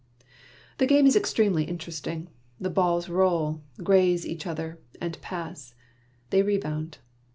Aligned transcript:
The 0.79 0.87
game 0.87 1.05
is 1.05 1.15
extremely 1.15 1.65
interesting. 1.65 2.27
The 2.59 2.71
balls 2.71 3.07
roll, 3.07 3.61
graze 3.83 4.25
each 4.25 4.47
other, 4.47 4.79
and 4.99 5.21
pass; 5.21 5.75
they 6.31 6.41
rebound. 6.41 6.97